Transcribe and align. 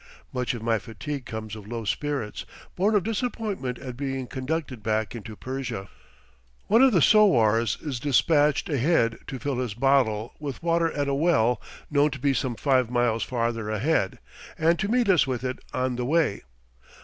Much 0.33 0.55
of 0.55 0.63
my 0.63 0.79
fatigue 0.79 1.27
comes 1.27 1.55
of 1.55 1.67
low 1.67 1.85
spirits, 1.85 2.43
born 2.75 2.95
of 2.95 3.03
disappointment 3.03 3.77
at 3.77 3.95
being 3.95 4.25
conducted 4.25 4.81
back 4.81 5.13
into 5.13 5.35
Persia. 5.35 5.89
One 6.65 6.81
of 6.81 6.91
the 6.91 7.03
sowars 7.03 7.77
is 7.83 7.99
despatched 7.99 8.67
ahead 8.67 9.19
to 9.27 9.37
fill 9.37 9.59
his 9.59 9.75
bottle 9.75 10.33
with 10.39 10.63
water 10.63 10.91
at 10.93 11.07
a 11.07 11.13
well 11.13 11.61
known 11.91 12.09
to 12.09 12.19
be 12.19 12.33
some 12.33 12.55
five 12.55 12.89
miles 12.89 13.23
farther 13.23 13.69
ahead, 13.69 14.17
and 14.57 14.79
to 14.79 14.87
meet 14.89 15.07
us 15.07 15.27
with 15.27 15.43
it 15.43 15.59
on 15.71 15.97
the 15.97 16.05
way. 16.05 16.41